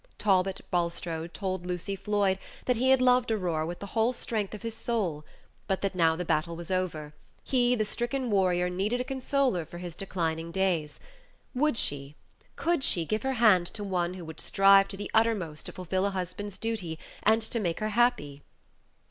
Talbot 0.17 0.61
Bulstrode 0.71 1.31
told 1.31 1.63
Lucy 1.63 1.95
Floyd 1.95 2.39
that 2.65 2.75
he 2.75 2.89
had 2.89 3.03
loved 3.03 3.29
Aurora 3.29 3.67
with 3.67 3.77
the 3.77 3.85
whole 3.93 4.13
strength 4.13 4.55
of 4.55 4.63
his 4.63 4.73
soul, 4.73 5.23
but 5.67 5.83
that 5.83 5.93
now 5.93 6.15
the 6.15 6.25
battle 6.25 6.55
was 6.55 6.71
over, 6.71 7.13
he, 7.43 7.75
the 7.75 7.85
stricken 7.85 8.31
warrior, 8.31 8.67
needed 8.67 8.99
a 8.99 9.03
consoler 9.03 9.63
for 9.63 9.77
his 9.77 9.95
declining 9.95 10.49
days; 10.51 10.99
would 11.53 11.77
she, 11.77 12.15
could 12.55 12.83
she, 12.83 13.05
give 13.05 13.21
her 13.21 13.33
hand 13.33 13.67
to 13.67 13.83
one 13.83 14.15
who 14.15 14.25
would 14.25 14.39
strive 14.39 14.87
to 14.87 14.97
the 14.97 15.11
uttermost 15.13 15.67
to 15.67 15.71
fulfil 15.71 16.07
a 16.07 16.09
husband's 16.09 16.57
duty, 16.57 16.97
and 17.21 17.43
to 17.43 17.59
make 17.59 17.79
her 17.79 17.89
happy? 17.89 18.41